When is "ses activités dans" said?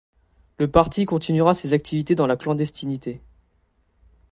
1.53-2.25